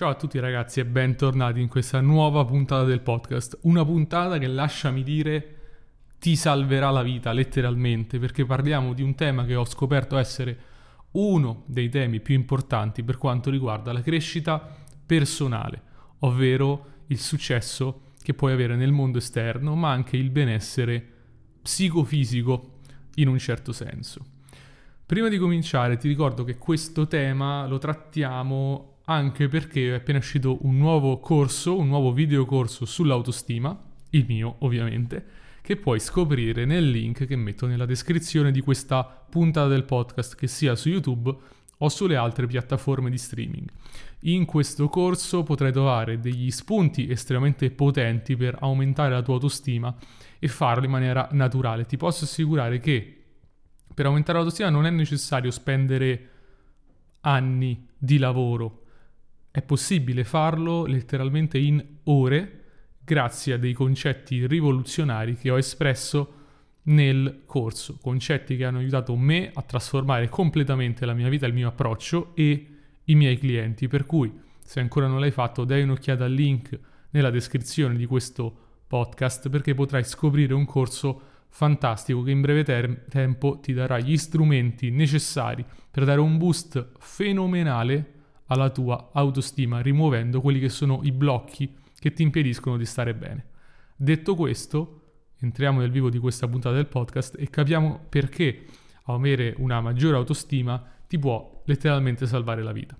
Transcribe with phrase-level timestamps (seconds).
[0.00, 3.58] Ciao a tutti ragazzi e bentornati in questa nuova puntata del podcast.
[3.64, 5.56] Una puntata che lasciami dire
[6.18, 10.58] ti salverà la vita letteralmente perché parliamo di un tema che ho scoperto essere
[11.10, 14.74] uno dei temi più importanti per quanto riguarda la crescita
[15.04, 15.82] personale,
[16.20, 21.06] ovvero il successo che puoi avere nel mondo esterno, ma anche il benessere
[21.60, 22.78] psicofisico
[23.16, 24.24] in un certo senso.
[25.04, 30.64] Prima di cominciare ti ricordo che questo tema lo trattiamo anche perché è appena uscito
[30.64, 33.76] un nuovo corso, un nuovo videocorso sull'autostima,
[34.10, 35.24] il mio ovviamente,
[35.62, 40.46] che puoi scoprire nel link che metto nella descrizione di questa puntata del podcast, che
[40.46, 41.34] sia su YouTube
[41.78, 43.68] o sulle altre piattaforme di streaming.
[44.20, 49.92] In questo corso potrai trovare degli spunti estremamente potenti per aumentare la tua autostima
[50.38, 51.84] e farlo in maniera naturale.
[51.84, 53.16] Ti posso assicurare che
[53.92, 56.28] per aumentare l'autostima non è necessario spendere
[57.22, 58.79] anni di lavoro
[59.50, 62.64] è possibile farlo letteralmente in ore
[63.02, 66.34] grazie a dei concetti rivoluzionari che ho espresso
[66.82, 71.68] nel corso, concetti che hanno aiutato me a trasformare completamente la mia vita, il mio
[71.68, 72.66] approccio e
[73.04, 73.88] i miei clienti.
[73.88, 74.32] Per cui,
[74.64, 76.78] se ancora non l'hai fatto, dai un'occhiata al link
[77.10, 83.04] nella descrizione di questo podcast perché potrai scoprire un corso fantastico che in breve ter-
[83.08, 88.19] tempo ti darà gli strumenti necessari per dare un boost fenomenale
[88.50, 93.46] alla tua autostima, rimuovendo quelli che sono i blocchi che ti impediscono di stare bene.
[93.96, 95.02] Detto questo,
[95.38, 98.64] entriamo nel vivo di questa puntata del podcast e capiamo perché
[99.04, 102.98] avere una maggiore autostima ti può letteralmente salvare la vita.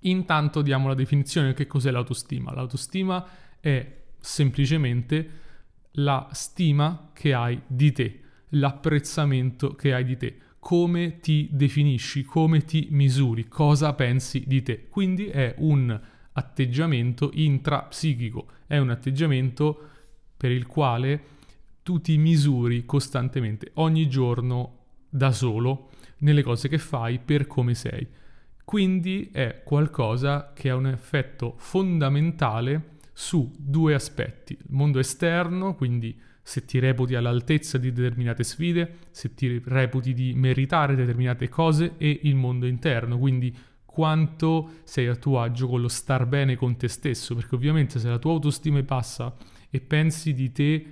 [0.00, 2.52] Intanto diamo la definizione di che cos'è l'autostima.
[2.54, 3.26] L'autostima
[3.60, 5.40] è semplicemente
[5.92, 8.20] la stima che hai di te,
[8.50, 14.88] l'apprezzamento che hai di te come ti definisci, come ti misuri, cosa pensi di te.
[14.88, 16.00] Quindi è un
[16.32, 19.90] atteggiamento intrapsichico, è un atteggiamento
[20.34, 21.22] per il quale
[21.82, 24.78] tu ti misuri costantemente, ogni giorno
[25.10, 28.08] da solo, nelle cose che fai per come sei.
[28.64, 36.18] Quindi è qualcosa che ha un effetto fondamentale su due aspetti, il mondo esterno, quindi
[36.46, 42.20] se ti reputi all'altezza di determinate sfide, se ti reputi di meritare determinate cose e
[42.24, 43.56] il mondo interno, quindi
[43.86, 48.10] quanto sei a tuo agio con lo star bene con te stesso, perché ovviamente se
[48.10, 49.34] la tua autostima è bassa
[49.70, 50.86] e pensi di te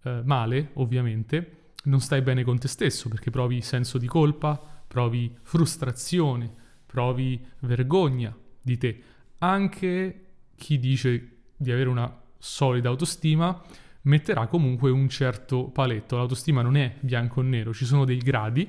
[0.00, 5.36] eh, male, ovviamente, non stai bene con te stesso, perché provi senso di colpa, provi
[5.42, 6.54] frustrazione,
[6.86, 9.02] provi vergogna di te.
[9.38, 13.60] Anche chi dice di avere una solida autostima
[14.08, 16.16] metterà comunque un certo paletto.
[16.16, 18.68] L'autostima non è bianco o nero, ci sono dei gradi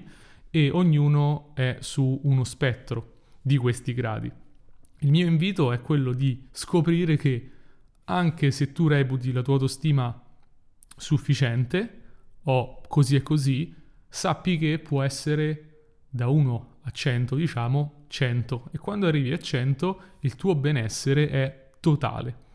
[0.50, 4.31] e ognuno è su uno spettro di questi gradi.
[5.00, 7.51] Il mio invito è quello di scoprire che
[8.05, 10.23] anche se tu reputi la tua autostima
[10.97, 12.01] sufficiente
[12.44, 13.73] o così e così,
[14.09, 15.66] sappi che può essere
[16.09, 21.69] da 1 a 100, diciamo 100 e quando arrivi a 100 il tuo benessere è
[21.79, 22.47] totale.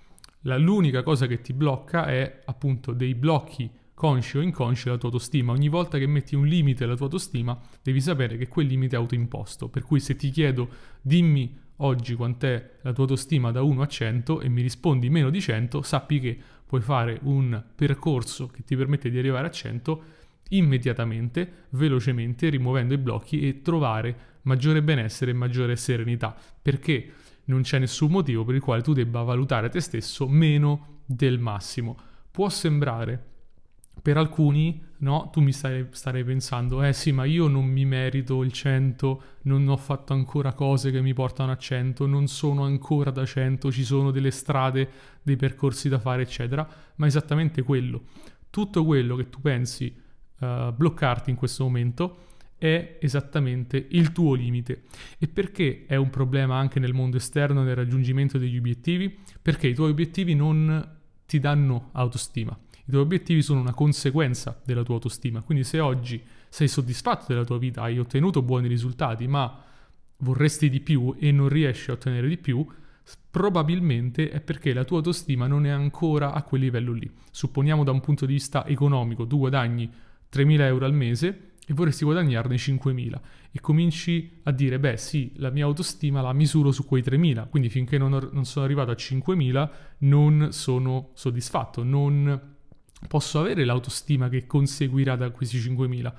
[0.47, 5.09] La, l'unica cosa che ti blocca è appunto dei blocchi consci o inconsci della tua
[5.09, 5.53] autostima.
[5.53, 8.99] Ogni volta che metti un limite alla tua autostima, devi sapere che quel limite è
[8.99, 9.69] autoimposto.
[9.69, 10.69] Per cui se ti chiedo
[11.01, 15.41] dimmi oggi quant'è la tua autostima da 1 a 100 e mi rispondi meno di
[15.41, 20.03] 100, sappi che puoi fare un percorso che ti permette di arrivare a 100
[20.51, 26.37] immediatamente, velocemente, rimuovendo i blocchi e trovare maggiore benessere e maggiore serenità.
[26.61, 27.13] Perché?
[27.47, 31.97] Non c'è nessun motivo per il quale tu debba valutare te stesso meno del massimo.
[32.31, 33.33] Può sembrare
[34.03, 38.43] per alcuni, no, tu mi stai, starei pensando, eh sì, ma io non mi merito
[38.43, 43.11] il 100, non ho fatto ancora cose che mi portano a 100, non sono ancora
[43.11, 44.91] da 100, ci sono delle strade,
[45.23, 48.03] dei percorsi da fare, eccetera, ma esattamente quello.
[48.51, 49.95] Tutto quello che tu pensi
[50.41, 52.17] uh, bloccarti in questo momento
[52.57, 54.85] è esattamente il tuo limite.
[55.19, 59.19] E perché è un problema anche nel mondo esterno nel raggiungimento degli obiettivi?
[59.41, 60.97] Perché i tuoi obiettivi non
[61.27, 62.59] ti danno autostima.
[62.87, 65.43] I tuoi obiettivi sono una conseguenza della tua autostima.
[65.43, 69.63] Quindi se oggi sei soddisfatto della tua vita, hai ottenuto buoni risultati, ma
[70.19, 72.67] vorresti di più e non riesci a ottenere di più,
[73.31, 77.11] probabilmente è perché la tua autostima non è ancora a quel livello lì.
[77.31, 79.91] Supponiamo da un punto di vista economico, tu guadagni
[80.33, 83.21] 3.000 euro al mese, e vorresti guadagnarne 5.000
[83.51, 87.71] e cominci a dire beh sì la mia autostima la misuro su quei 3.000 quindi
[87.71, 92.53] finché non, ho, non sono arrivato a 5.000 non sono soddisfatto non
[93.09, 96.13] posso avere l'autostima che conseguirà da questi 5.000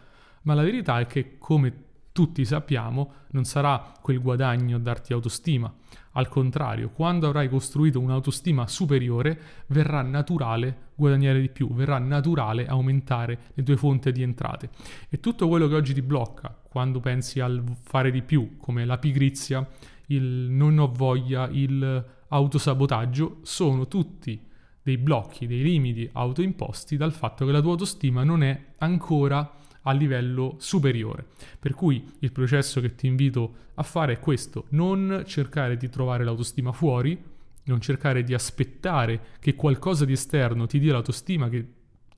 [0.43, 1.84] ma la verità è che come
[2.15, 5.69] tutti sappiamo, non sarà quel guadagno a darti autostima.
[6.13, 13.51] Al contrario, quando avrai costruito un'autostima superiore, verrà naturale guadagnare di più, verrà naturale aumentare
[13.53, 14.69] le tue fonti di entrate.
[15.09, 18.97] E tutto quello che oggi ti blocca, quando pensi al fare di più, come la
[18.97, 19.67] pigrizia,
[20.05, 24.41] il non ho voglia, il autosabotaggio, sono tutti
[24.81, 29.91] dei blocchi, dei limiti autoimposti dal fatto che la tua autostima non è ancora a
[29.91, 31.25] livello superiore.
[31.59, 36.23] Per cui il processo che ti invito a fare è questo, non cercare di trovare
[36.23, 37.21] l'autostima fuori,
[37.63, 41.67] non cercare di aspettare che qualcosa di esterno ti dia l'autostima, che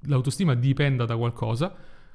[0.01, 1.73] l'autostima dipenda da qualcosa,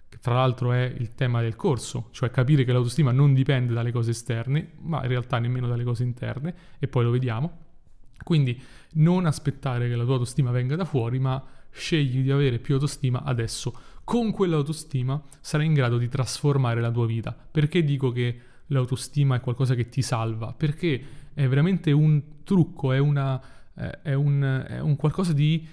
[0.09, 3.93] che tra l'altro è il tema del corso, cioè capire che l'autostima non dipende dalle
[3.93, 7.59] cose esterne, ma in realtà nemmeno dalle cose interne, e poi lo vediamo.
[8.23, 8.61] Quindi
[8.93, 11.43] non aspettare che la tua autostima venga da fuori, ma
[11.73, 13.75] scegli di avere più autostima adesso.
[14.05, 17.37] Con quell'autostima sarai in grado di trasformare la tua vita.
[17.51, 20.53] Perché dico che l'autostima è qualcosa che ti salva?
[20.53, 21.03] Perché
[21.35, 23.41] è veramente un trucco, è, una,
[24.03, 25.67] è, un, è un, qualcosa di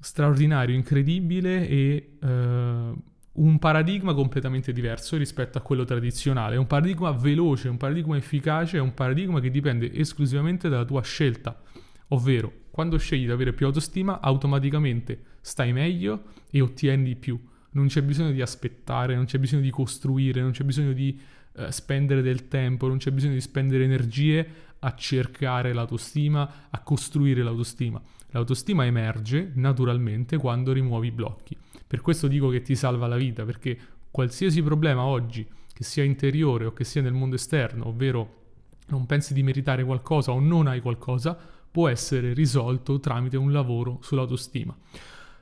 [0.00, 2.92] straordinario, incredibile e eh,
[3.36, 6.56] un paradigma completamente diverso rispetto a quello tradizionale.
[6.56, 11.02] È un paradigma veloce, un paradigma efficace, è un paradigma che dipende esclusivamente dalla tua
[11.02, 11.60] scelta.
[12.08, 17.40] Ovvero, quando scegli di avere più autostima, automaticamente stai meglio e ottieni di più.
[17.70, 21.16] Non c'è bisogno di aspettare, non c'è bisogno di costruire, non c'è bisogno di
[21.54, 24.48] eh, spendere del tempo, non c'è bisogno di spendere energie
[24.80, 28.02] a cercare l'autostima, a costruire l'autostima.
[28.30, 31.56] L'autostima emerge naturalmente quando rimuovi i blocchi.
[31.86, 33.78] Per questo dico che ti salva la vita, perché
[34.10, 38.42] qualsiasi problema oggi, che sia interiore o che sia nel mondo esterno, ovvero
[38.88, 41.38] non pensi di meritare qualcosa o non hai qualcosa,
[41.70, 44.74] può essere risolto tramite un lavoro sull'autostima.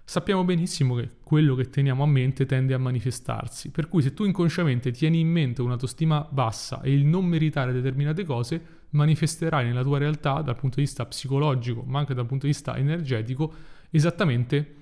[0.07, 4.25] Sappiamo benissimo che quello che teniamo a mente tende a manifestarsi, per cui se tu
[4.25, 9.97] inconsciamente tieni in mente un'autostima bassa e il non meritare determinate cose, manifesterai nella tua
[9.97, 13.53] realtà dal punto di vista psicologico, ma anche dal punto di vista energetico,
[13.91, 14.75] esattamente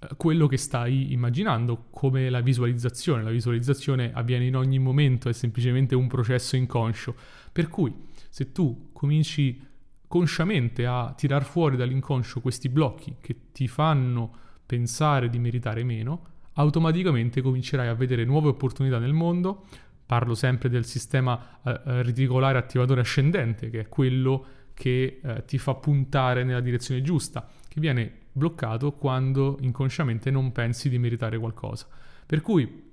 [0.00, 3.22] eh, quello che stai immaginando come la visualizzazione.
[3.22, 7.14] La visualizzazione avviene in ogni momento, è semplicemente un processo inconscio.
[7.52, 7.94] Per cui
[8.28, 9.62] se tu cominci
[10.08, 17.40] consciamente a tirar fuori dall'inconscio questi blocchi che ti fanno pensare di meritare meno, automaticamente
[17.40, 19.64] comincerai a vedere nuove opportunità nel mondo.
[20.06, 25.58] Parlo sempre del sistema eh, eh, reticolare attivatore ascendente, che è quello che eh, ti
[25.58, 31.86] fa puntare nella direzione giusta, che viene bloccato quando inconsciamente non pensi di meritare qualcosa.
[32.26, 32.92] Per cui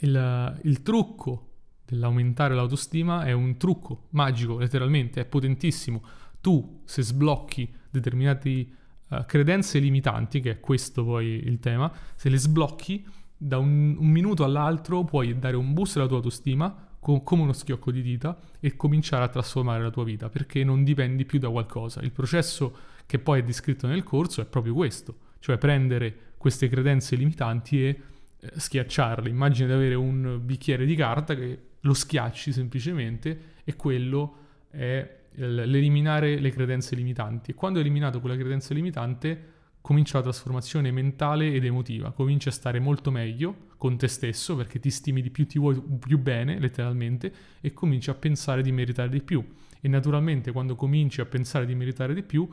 [0.00, 1.48] il, il trucco
[1.86, 6.02] dell'aumentare l'autostima è un trucco magico, letteralmente, è potentissimo
[6.40, 8.66] tu se sblocchi determinate
[9.08, 13.06] uh, credenze limitanti, che è questo poi il tema, se le sblocchi
[13.36, 17.52] da un, un minuto all'altro puoi dare un boost alla tua autostima co- come uno
[17.52, 21.50] schiocco di dita e cominciare a trasformare la tua vita perché non dipendi più da
[21.50, 22.00] qualcosa.
[22.00, 27.16] Il processo che poi è descritto nel corso è proprio questo, cioè prendere queste credenze
[27.16, 28.00] limitanti e
[28.40, 29.28] eh, schiacciarle.
[29.28, 34.36] Immagina di avere un bicchiere di carta che lo schiacci semplicemente e quello
[34.70, 37.52] è l'eliminare le credenze limitanti.
[37.52, 42.52] E quando hai eliminato quella credenza limitante, comincia la trasformazione mentale ed emotiva, cominci a
[42.52, 46.58] stare molto meglio con te stesso perché ti stimi di più, ti vuoi più bene,
[46.58, 49.46] letteralmente, e cominci a pensare di meritare di più.
[49.80, 52.48] E naturalmente quando cominci a pensare di meritare di più,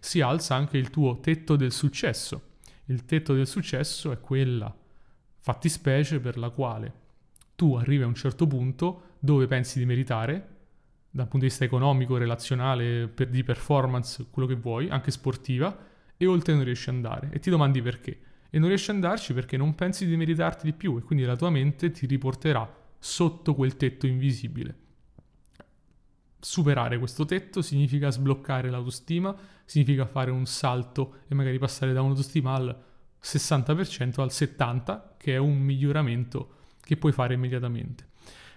[0.00, 2.50] si alza anche il tuo tetto del successo.
[2.86, 4.74] Il tetto del successo è quella
[5.38, 7.00] fattispecie per la quale
[7.54, 10.51] tu arrivi a un certo punto dove pensi di meritare,
[11.14, 15.76] dal punto di vista economico, relazionale, per, di performance, quello che vuoi, anche sportiva,
[16.16, 17.28] e oltre non riesci ad andare.
[17.30, 18.18] E ti domandi perché.
[18.48, 21.36] E non riesci ad andarci perché non pensi di meritarti di più e quindi la
[21.36, 24.76] tua mente ti riporterà sotto quel tetto invisibile.
[26.40, 32.54] Superare questo tetto significa sbloccare l'autostima, significa fare un salto e magari passare da un'autostima
[32.54, 32.82] al
[33.22, 38.08] 60% al 70%, che è un miglioramento che puoi fare immediatamente.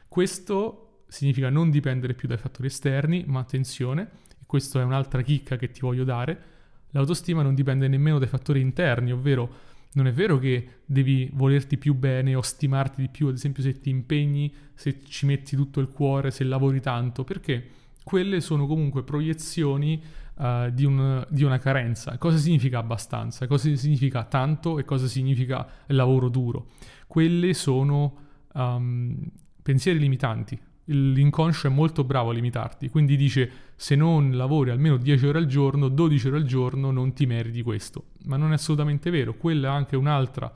[0.07, 0.84] Questo
[1.15, 5.71] significa non dipendere più dai fattori esterni, ma attenzione, e questa è un'altra chicca che
[5.71, 6.53] ti voglio dare,
[6.91, 11.93] l'autostima non dipende nemmeno dai fattori interni, ovvero non è vero che devi volerti più
[11.93, 15.87] bene o stimarti di più, ad esempio se ti impegni, se ci metti tutto il
[15.87, 17.65] cuore, se lavori tanto, perché
[18.03, 20.01] quelle sono comunque proiezioni
[20.35, 22.17] uh, di, un, di, una carenza.
[22.17, 23.47] Cosa significa abbastanza?
[23.47, 26.67] Cosa significa tanto e cosa significa lavoro duro?
[27.07, 28.17] Quelle sono
[28.53, 29.17] um,
[29.61, 35.25] pensieri limitanti, l'inconscio è molto bravo a limitarti, quindi dice se non lavori almeno 10
[35.25, 39.09] ore al giorno, 12 ore al giorno non ti meriti questo, ma non è assolutamente
[39.09, 40.53] vero, quella è anche un'altra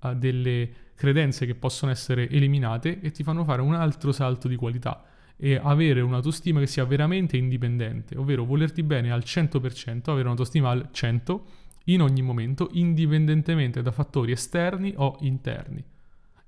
[0.00, 4.56] uh, delle credenze che possono essere eliminate e ti fanno fare un altro salto di
[4.56, 5.04] qualità
[5.36, 10.90] e avere un'autostima che sia veramente indipendente, ovvero volerti bene al 100%, avere un'autostima al
[10.92, 11.40] 100%
[11.86, 15.84] in ogni momento, indipendentemente da fattori esterni o interni.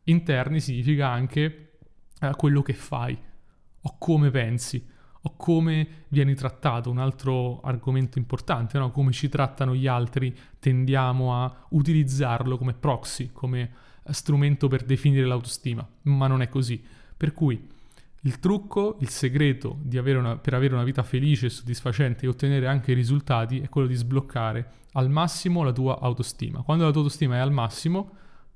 [0.04, 1.65] Interni significa anche
[2.20, 3.16] eh, quello che fai
[3.80, 8.92] o come pensi o come vieni trattato, un altro argomento importante, no?
[8.92, 13.73] come ci trattano gli altri, tendiamo a utilizzarlo come proxy, come
[14.11, 16.80] strumento per definire l'autostima, ma non è così.
[17.16, 17.68] Per cui
[18.23, 22.92] il trucco, il segreto avere una, per avere una vita felice, soddisfacente e ottenere anche
[22.92, 26.62] risultati è quello di sbloccare al massimo la tua autostima.
[26.62, 28.12] Quando la tua autostima è al massimo,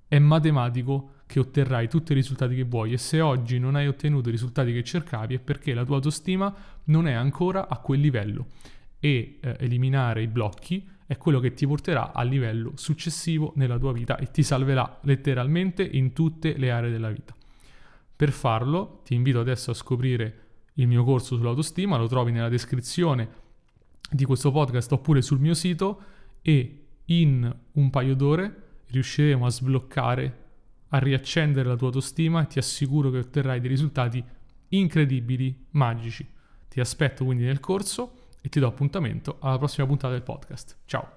[0.08, 4.30] è matematico che otterrai tutti i risultati che vuoi e se oggi non hai ottenuto
[4.30, 6.52] i risultati che cercavi è perché la tua autostima
[6.86, 8.48] non è ancora a quel livello
[8.98, 13.92] e eh, eliminare i blocchi è quello che ti porterà al livello successivo nella tua
[13.92, 17.32] vita e ti salverà letteralmente in tutte le aree della vita.
[18.16, 20.38] Per farlo ti invito adesso a scoprire
[20.74, 23.28] il mio corso sull'autostima, lo trovi nella descrizione
[24.10, 26.02] di questo podcast oppure sul mio sito
[26.42, 30.39] e in un paio d'ore riusciremo a sbloccare,
[30.90, 34.22] a riaccendere la tua autostima e ti assicuro che otterrai dei risultati
[34.68, 36.26] incredibili, magici.
[36.68, 40.76] Ti aspetto quindi nel corso e ti do appuntamento alla prossima puntata del podcast.
[40.84, 41.08] Ciao!